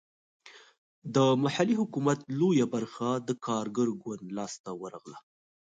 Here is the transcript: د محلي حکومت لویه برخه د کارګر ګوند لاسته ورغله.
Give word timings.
د 1.15 1.17
محلي 1.43 1.75
حکومت 1.81 2.19
لویه 2.39 2.67
برخه 2.75 3.09
د 3.27 3.29
کارګر 3.45 3.89
ګوند 4.03 4.25
لاسته 4.37 4.69
ورغله. 4.81 5.17